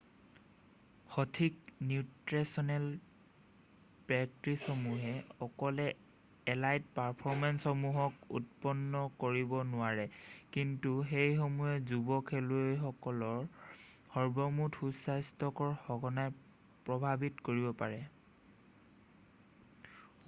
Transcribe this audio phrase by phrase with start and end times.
[1.15, 1.57] সঠিক
[1.89, 2.85] নিউট্ৰেছনেল
[4.11, 5.11] প্ৰেক্টিছসমূহে
[5.47, 5.83] অকলে
[6.53, 10.05] এলাইট পাৰফৰ্মেঞ্চসমূহক উৎপন্ন কৰিব নোৱাৰে
[10.57, 13.39] কিন্তু সেইসমূহে যুৱ খেলুৱৈসকলৰ
[14.15, 16.33] সৰ্বমুঠ সুস্থাস্থ্যক সঘনাই
[16.89, 18.01] প্ৰভাৱিত কৰিব পাৰে